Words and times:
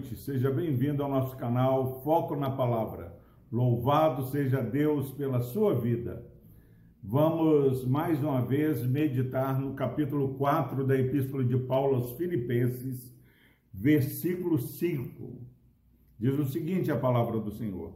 noite, 0.00 0.16
seja 0.16 0.50
bem-vindo 0.50 1.02
ao 1.02 1.10
nosso 1.10 1.36
canal 1.36 2.00
Foco 2.02 2.34
na 2.34 2.50
Palavra. 2.50 3.14
Louvado 3.52 4.24
seja 4.28 4.62
Deus 4.62 5.10
pela 5.10 5.40
sua 5.40 5.74
vida. 5.74 6.24
Vamos 7.02 7.84
mais 7.84 8.22
uma 8.22 8.40
vez 8.40 8.86
meditar 8.86 9.60
no 9.60 9.74
capítulo 9.74 10.34
4 10.34 10.86
da 10.86 10.98
Epístola 10.98 11.44
de 11.44 11.58
Paulo 11.58 11.96
aos 11.96 12.12
Filipenses, 12.12 13.14
versículo 13.72 14.58
5. 14.58 15.38
Diz 16.18 16.38
o 16.38 16.46
seguinte: 16.46 16.90
a 16.90 16.98
palavra 16.98 17.38
do 17.38 17.50
Senhor: 17.50 17.92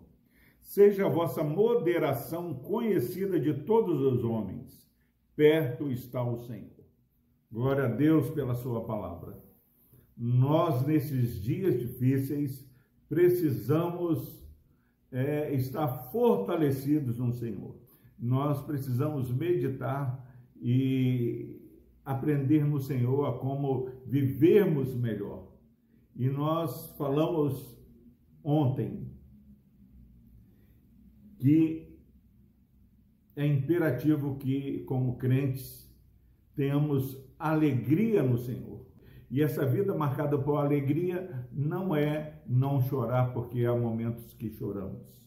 Seja 0.60 1.06
a 1.06 1.10
vossa 1.10 1.42
moderação 1.42 2.52
conhecida 2.52 3.40
de 3.40 3.54
todos 3.64 4.00
os 4.02 4.22
homens, 4.22 4.86
perto 5.34 5.90
está 5.90 6.22
o 6.22 6.38
Senhor. 6.40 6.84
Glória 7.50 7.84
a 7.84 7.88
Deus 7.88 8.28
pela 8.30 8.54
sua 8.54 8.84
palavra 8.84 9.53
nós, 10.16 10.86
nesses 10.86 11.42
dias 11.42 11.78
difíceis, 11.78 12.68
precisamos 13.08 14.44
é, 15.10 15.54
estar 15.54 15.88
fortalecidos 16.10 17.18
no 17.18 17.32
Senhor. 17.32 17.76
Nós 18.18 18.64
precisamos 18.64 19.30
meditar 19.30 20.24
e 20.60 21.60
aprender 22.04 22.64
no 22.64 22.80
Senhor 22.80 23.26
a 23.26 23.38
como 23.38 23.90
vivermos 24.06 24.94
melhor. 24.94 25.52
E 26.16 26.28
nós 26.28 26.94
falamos 26.96 27.76
ontem 28.42 29.10
que 31.38 31.98
é 33.36 33.46
imperativo 33.46 34.36
que, 34.36 34.84
como 34.84 35.16
crentes, 35.16 35.92
tenhamos 36.54 37.18
alegria 37.38 38.22
no 38.22 38.38
Senhor. 38.38 38.73
E 39.30 39.42
essa 39.42 39.64
vida 39.66 39.94
marcada 39.94 40.38
por 40.38 40.56
alegria 40.56 41.46
não 41.52 41.94
é 41.94 42.42
não 42.46 42.80
chorar, 42.80 43.32
porque 43.32 43.64
há 43.64 43.74
momentos 43.74 44.32
que 44.34 44.50
choramos. 44.50 45.24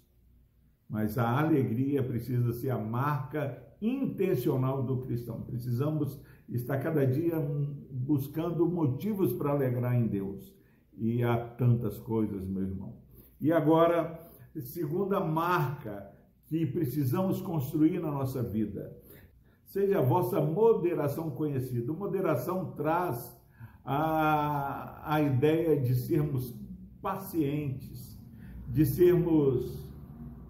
Mas 0.90 1.18
a 1.18 1.40
alegria 1.40 2.02
precisa 2.02 2.54
ser 2.54 2.70
a 2.70 2.78
marca 2.78 3.62
intencional 3.82 4.84
do 4.84 5.02
cristão. 5.02 5.42
Precisamos 5.42 6.20
estar 6.48 6.78
cada 6.80 7.06
dia 7.06 7.36
buscando 7.92 8.66
motivos 8.68 9.34
para 9.34 9.52
alegrar 9.52 9.96
em 9.96 10.08
Deus. 10.08 10.56
E 10.98 11.24
há 11.24 11.38
tantas 11.38 12.00
coisas, 12.00 12.48
meu 12.48 12.64
irmão. 12.64 12.96
E 13.40 13.52
agora, 13.52 14.28
segunda 14.62 15.20
marca 15.20 16.12
que 16.48 16.66
precisamos 16.66 17.42
construir 17.42 18.00
na 18.00 18.10
nossa 18.10 18.42
vida. 18.42 18.96
Seja 19.66 20.00
a 20.00 20.02
vossa 20.02 20.40
moderação 20.42 21.30
conhecida. 21.30 21.92
Moderação 21.92 22.72
traz 22.72 23.38
a, 23.90 25.14
a 25.14 25.22
ideia 25.22 25.80
de 25.80 25.96
sermos 25.96 26.54
pacientes, 27.02 28.20
de 28.68 28.86
sermos 28.86 29.88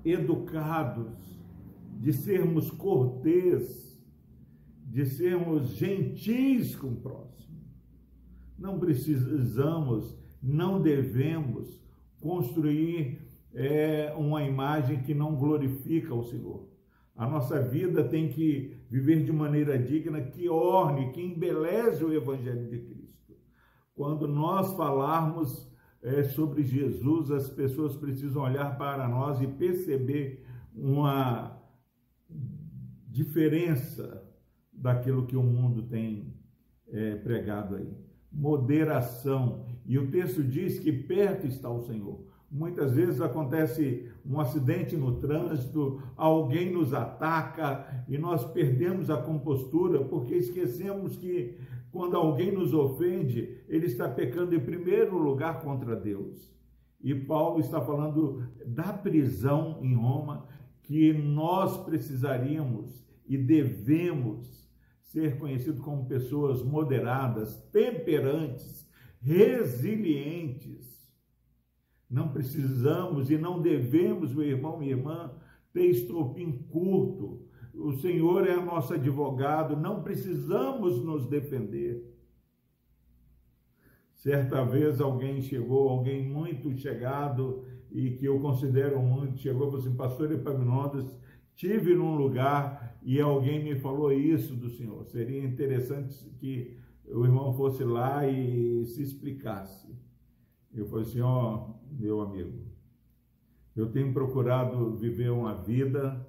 educados, 0.04 1.40
de 2.00 2.12
sermos 2.14 2.72
cortês, 2.72 3.96
de 4.84 5.06
sermos 5.06 5.76
gentis 5.76 6.76
com 6.76 6.88
o 6.88 6.96
próximo. 6.96 7.62
Não 8.58 8.80
precisamos, 8.80 10.18
não 10.42 10.82
devemos 10.82 11.80
construir 12.20 13.22
é, 13.54 14.16
uma 14.18 14.44
imagem 14.44 15.04
que 15.04 15.14
não 15.14 15.36
glorifica 15.36 16.16
o 16.16 16.24
Senhor. 16.24 16.68
A 17.16 17.28
nossa 17.28 17.62
vida 17.62 18.04
tem 18.04 18.30
que 18.30 18.76
viver 18.90 19.24
de 19.24 19.32
maneira 19.32 19.78
digna, 19.78 20.22
que 20.22 20.50
orne, 20.50 21.12
que 21.12 21.22
embeleze 21.22 22.04
o 22.04 22.14
Evangelho 22.14 22.68
de 22.68 22.80
Cristo. 22.80 22.97
Quando 23.98 24.28
nós 24.28 24.74
falarmos 24.74 25.68
é, 26.04 26.22
sobre 26.22 26.62
Jesus, 26.62 27.32
as 27.32 27.50
pessoas 27.50 27.96
precisam 27.96 28.44
olhar 28.44 28.78
para 28.78 29.08
nós 29.08 29.42
e 29.42 29.48
perceber 29.48 30.46
uma 30.72 31.60
diferença 33.08 34.24
daquilo 34.72 35.26
que 35.26 35.36
o 35.36 35.42
mundo 35.42 35.82
tem 35.82 36.32
é, 36.88 37.16
pregado 37.16 37.76
aí. 37.76 37.92
Moderação. 38.32 39.66
E 39.84 39.98
o 39.98 40.12
texto 40.12 40.44
diz 40.44 40.78
que 40.78 40.92
perto 40.92 41.48
está 41.48 41.68
o 41.68 41.82
Senhor. 41.82 42.24
Muitas 42.52 42.94
vezes 42.94 43.20
acontece 43.20 44.10
um 44.24 44.40
acidente 44.40 44.96
no 44.96 45.20
trânsito, 45.20 46.02
alguém 46.16 46.72
nos 46.72 46.94
ataca 46.94 48.06
e 48.08 48.18
nós 48.18 48.46
perdemos 48.46 49.10
a 49.10 49.18
compostura 49.18 50.06
porque 50.06 50.36
esquecemos 50.36 51.18
que 51.18 51.58
quando 51.98 52.16
alguém 52.16 52.52
nos 52.52 52.74
ofende, 52.74 53.58
ele 53.68 53.88
está 53.88 54.08
pecando 54.08 54.56
em 54.56 54.60
primeiro 54.60 55.18
lugar 55.18 55.62
contra 55.62 55.96
Deus. 55.96 56.56
E 57.02 57.14
Paulo 57.14 57.60
está 57.60 57.82
falando 57.82 58.48
da 58.66 58.94
prisão 58.94 59.80
em 59.82 59.96
Roma, 59.96 60.48
que 60.84 61.12
nós 61.12 61.84
precisaríamos 61.84 63.04
e 63.28 63.38
devemos 63.38 64.70
ser 65.02 65.40
conhecidos 65.40 65.82
como 65.82 66.06
pessoas 66.06 66.64
moderadas, 66.64 67.56
temperantes, 67.72 68.88
resilientes. 69.20 71.12
Não 72.10 72.30
precisamos 72.30 73.32
e 73.32 73.38
não 73.38 73.62
devemos, 73.62 74.34
meu 74.34 74.46
irmão 74.46 74.82
e 74.84 74.90
irmã, 74.90 75.34
ter 75.74 75.88
estopim 75.88 76.52
curto, 76.70 77.47
Senhor 77.98 78.48
é 78.48 78.56
nosso 78.56 78.94
advogado, 78.94 79.76
não 79.76 80.02
precisamos 80.02 81.04
nos 81.04 81.26
defender. 81.28 82.04
Certa 84.14 84.64
vez 84.64 85.00
alguém 85.00 85.42
chegou, 85.42 85.90
alguém 85.90 86.28
muito 86.28 86.76
chegado 86.76 87.64
e 87.92 88.12
que 88.12 88.26
eu 88.26 88.40
considero 88.40 89.02
muito, 89.02 89.38
chegou 89.38 89.68
e 89.68 89.72
falou 89.72 89.86
assim, 89.86 89.96
pastor 89.96 90.32
Epaminondas, 90.32 91.16
tive 91.56 91.96
num 91.96 92.16
lugar 92.16 92.98
e 93.04 93.22
alguém 93.22 93.64
me 93.64 93.76
falou 93.76 94.12
isso 94.12 94.56
do 94.56 94.70
Senhor. 94.70 95.06
Seria 95.06 95.44
interessante 95.44 96.30
que 96.40 96.78
o 97.06 97.24
irmão 97.24 97.54
fosse 97.54 97.84
lá 97.84 98.28
e 98.28 98.86
se 98.86 99.02
explicasse. 99.02 99.96
Eu 100.74 100.88
falei 100.88 101.06
assim, 101.06 101.22
ó, 101.22 101.56
oh, 101.56 101.96
meu 101.96 102.22
amigo, 102.22 102.66
eu 103.76 103.92
tenho 103.92 104.12
procurado 104.12 104.96
viver 104.96 105.30
uma 105.30 105.54
vida 105.54 106.28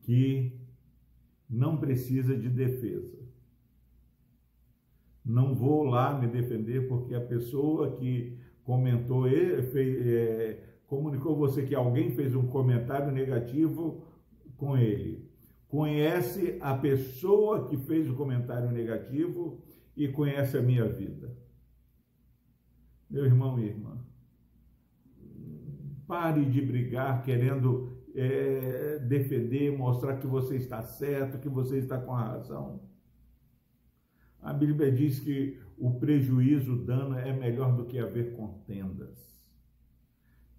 que 0.00 0.63
não 1.48 1.76
precisa 1.76 2.36
de 2.36 2.48
defesa. 2.48 3.18
Não 5.24 5.54
vou 5.54 5.84
lá 5.84 6.18
me 6.18 6.26
defender 6.26 6.86
porque 6.88 7.14
a 7.14 7.20
pessoa 7.20 7.96
que 7.96 8.38
comentou, 8.62 9.24
fez, 9.72 10.06
é, 10.06 10.78
comunicou 10.86 11.36
você 11.36 11.64
que 11.64 11.74
alguém 11.74 12.10
fez 12.10 12.34
um 12.34 12.46
comentário 12.46 13.10
negativo 13.10 14.06
com 14.56 14.76
ele. 14.76 15.28
Conhece 15.68 16.58
a 16.60 16.76
pessoa 16.76 17.68
que 17.68 17.76
fez 17.76 18.08
o 18.08 18.14
comentário 18.14 18.70
negativo 18.70 19.62
e 19.96 20.08
conhece 20.08 20.56
a 20.56 20.62
minha 20.62 20.86
vida. 20.88 21.36
Meu 23.08 23.24
irmão 23.24 23.58
e 23.58 23.66
irmã, 23.66 23.98
pare 26.06 26.44
de 26.44 26.60
brigar 26.60 27.22
querendo 27.22 28.03
é, 28.14 28.98
defender, 29.00 29.76
mostrar 29.76 30.16
que 30.18 30.26
você 30.26 30.56
está 30.56 30.82
certo, 30.82 31.38
que 31.38 31.48
você 31.48 31.78
está 31.78 31.98
com 31.98 32.12
a 32.12 32.22
razão. 32.22 32.80
A 34.40 34.52
Bíblia 34.52 34.92
diz 34.92 35.18
que 35.18 35.58
o 35.78 35.98
prejuízo, 35.98 36.74
o 36.74 36.84
dano 36.84 37.18
é 37.18 37.32
melhor 37.32 37.74
do 37.74 37.86
que 37.86 37.98
haver 37.98 38.36
contendas. 38.36 39.34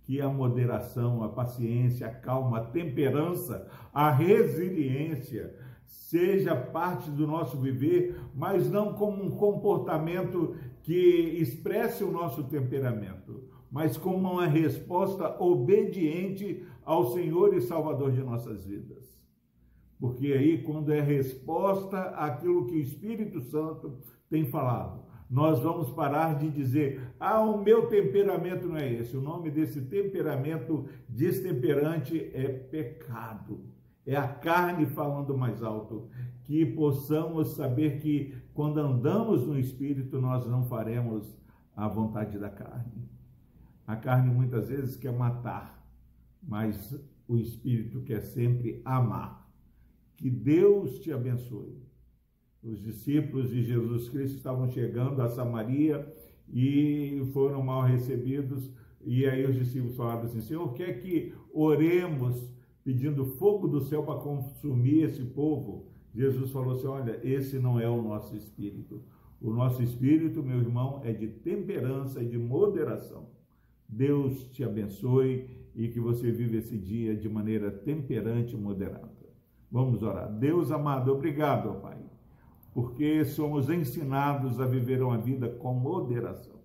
Que 0.04 0.20
a 0.20 0.28
moderação, 0.28 1.24
a 1.24 1.30
paciência, 1.30 2.08
a 2.08 2.14
calma, 2.14 2.58
a 2.58 2.66
temperança, 2.66 3.68
a 3.94 4.12
resiliência 4.12 5.56
seja 5.86 6.56
parte 6.56 7.10
do 7.10 7.26
nosso 7.26 7.60
viver, 7.60 8.20
mas 8.34 8.70
não 8.70 8.94
como 8.94 9.24
um 9.24 9.32
comportamento 9.32 10.56
que 10.84 11.38
expresse 11.40 12.04
o 12.04 12.12
nosso 12.12 12.44
temperamento, 12.44 13.50
mas 13.76 13.98
como 13.98 14.32
uma 14.32 14.48
resposta 14.48 15.36
obediente 15.38 16.66
ao 16.86 17.12
Senhor 17.12 17.54
e 17.54 17.60
Salvador 17.60 18.14
de 18.14 18.24
nossas 18.24 18.64
vidas. 18.64 19.20
Porque 20.00 20.28
aí, 20.28 20.64
quando 20.64 20.94
é 20.94 21.02
resposta 21.02 22.00
àquilo 22.12 22.68
que 22.68 22.76
o 22.76 22.80
Espírito 22.80 23.42
Santo 23.42 24.00
tem 24.30 24.46
falado, 24.46 25.04
nós 25.30 25.60
vamos 25.60 25.90
parar 25.90 26.40
de 26.40 26.50
dizer, 26.50 27.02
ah, 27.20 27.42
o 27.42 27.62
meu 27.62 27.88
temperamento 27.88 28.66
não 28.66 28.78
é 28.78 28.94
esse. 28.94 29.18
O 29.18 29.22
nome 29.22 29.52
desse 29.52 29.82
temperamento 29.82 30.86
destemperante 31.10 32.32
é 32.34 32.48
pecado. 32.48 33.60
É 34.06 34.16
a 34.16 34.26
carne 34.26 34.86
falando 34.86 35.38
mais 35.38 35.62
alto. 35.62 36.08
Que 36.46 36.66
possamos 36.66 37.50
saber 37.58 38.00
que 38.00 38.34
quando 38.54 38.78
andamos 38.78 39.46
no 39.46 39.60
Espírito, 39.60 40.22
nós 40.22 40.48
não 40.48 40.64
faremos 40.64 41.38
a 41.76 41.90
vontade 41.90 42.40
da 42.40 42.50
carne. 42.50 43.15
A 43.86 43.96
carne 43.96 44.34
muitas 44.34 44.70
vezes 44.70 44.98
quer 44.98 45.12
matar, 45.12 45.86
mas 46.42 47.00
o 47.28 47.38
Espírito 47.38 48.02
quer 48.02 48.22
sempre 48.22 48.82
amar. 48.84 49.48
Que 50.18 50.30
Deus 50.30 51.00
te 51.00 51.12
abençoe. 51.12 51.84
Os 52.64 52.82
discípulos 52.82 53.50
de 53.52 53.64
Jesus 53.64 54.10
Cristo 54.10 54.38
estavam 54.38 54.68
chegando 54.70 55.22
a 55.22 55.30
Samaria 55.30 56.12
e 56.52 57.22
foram 57.32 57.62
mal 57.62 57.84
recebidos. 57.84 58.72
E 59.04 59.26
aí 59.28 59.46
os 59.46 59.56
discípulos 59.56 59.96
falaram 59.96 60.24
assim: 60.24 60.42
Senhor, 60.42 60.74
quer 60.74 61.00
que 61.00 61.34
oremos 61.54 62.52
pedindo 62.84 63.26
fogo 63.26 63.68
do 63.68 63.82
céu 63.82 64.02
para 64.04 64.20
consumir 64.20 65.04
esse 65.04 65.24
povo? 65.26 65.92
Jesus 66.14 66.50
falou 66.50 66.74
assim: 66.74 66.88
Olha, 66.88 67.20
esse 67.24 67.60
não 67.60 67.80
é 67.80 67.88
o 67.88 68.02
nosso 68.02 68.36
espírito. 68.36 69.04
O 69.40 69.52
nosso 69.52 69.84
espírito, 69.84 70.42
meu 70.42 70.58
irmão, 70.58 71.02
é 71.04 71.12
de 71.12 71.28
temperança 71.28 72.24
e 72.24 72.28
de 72.28 72.38
moderação. 72.38 73.35
Deus 73.88 74.46
te 74.50 74.64
abençoe 74.64 75.50
e 75.76 75.88
que 75.88 76.00
você 76.00 76.32
viva 76.32 76.58
esse 76.58 76.78
dia 76.78 77.16
de 77.16 77.30
maneira 77.30 77.72
temperante 77.72 78.56
e 78.56 78.58
moderada. 78.58 79.14
Vamos 79.72 80.02
orar. 80.04 80.32
Deus 80.32 80.72
amado, 80.72 81.12
obrigado, 81.12 81.82
Pai, 81.82 81.98
porque 82.74 83.26
somos 83.26 83.70
ensinados 83.70 84.60
a 84.60 84.66
viver 84.66 85.02
uma 85.02 85.18
vida 85.18 85.50
com 85.50 85.74
moderação. 85.74 86.56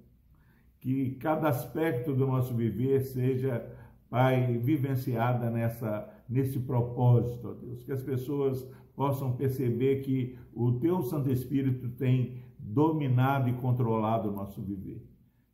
Que 0.81 1.12
cada 1.17 1.49
aspecto 1.49 2.14
do 2.14 2.26
nosso 2.26 2.55
viver 2.55 3.00
seja, 3.00 3.66
Pai, 4.08 4.58
vivenciada 4.58 5.50
nessa 5.50 6.08
nesse 6.31 6.61
propósito, 6.61 7.49
ó 7.49 7.52
Deus, 7.52 7.82
que 7.82 7.90
as 7.90 8.02
pessoas 8.02 8.64
possam 8.94 9.32
perceber 9.32 10.02
que 10.02 10.38
o 10.55 10.73
teu 10.73 11.02
Santo 11.02 11.31
Espírito 11.31 11.88
tem 11.88 12.44
dominado 12.56 13.49
e 13.49 13.55
controlado 13.55 14.28
o 14.28 14.32
nosso 14.32 14.62
viver. 14.62 15.02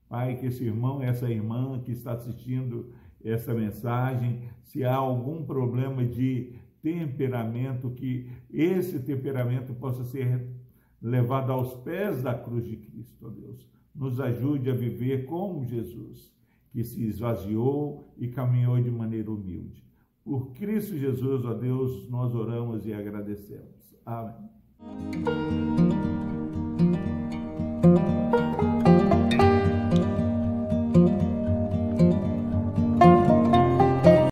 Pai, 0.09 0.37
que 0.37 0.47
esse 0.47 0.65
irmão, 0.65 1.03
essa 1.03 1.31
irmã 1.31 1.81
que 1.85 1.93
está 1.93 2.13
assistindo 2.13 2.93
essa 3.25 3.53
mensagem, 3.53 4.43
se 4.63 4.85
há 4.85 4.95
algum 4.95 5.45
problema 5.45 6.05
de 6.05 6.55
temperamento, 6.81 7.91
que 7.91 8.31
esse 8.51 9.01
temperamento 9.01 9.75
possa 9.75 10.05
ser 10.05 10.49
levado 11.03 11.51
aos 11.53 11.75
pés 11.75 12.23
da 12.23 12.35
cruz 12.35 12.65
de 12.65 12.77
Cristo, 12.77 13.27
ó 13.27 13.31
Deus. 13.31 13.67
Nos 13.95 14.21
ajude 14.21 14.71
a 14.71 14.75
viver 14.75 15.25
como 15.27 15.65
Jesus, 15.65 16.33
que 16.71 16.85
se 16.85 17.05
esvaziou 17.05 18.15
e 18.17 18.29
caminhou 18.29 18.81
de 18.81 18.91
maneira 18.91 19.31
humilde. 19.31 19.85
Por 20.23 20.53
Cristo 20.53 20.97
Jesus, 20.97 21.45
ó 21.45 21.55
Deus, 21.55 22.09
nós 22.11 22.35
oramos 22.35 22.87
e 22.87 22.93
agradecemos. 22.93 23.97
Amém. 24.05 24.51